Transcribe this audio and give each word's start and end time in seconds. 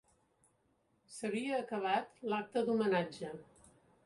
S'havia 1.17 1.59
acabat 1.67 2.19
l'acte 2.33 2.65
d'homenatge. 2.71 3.35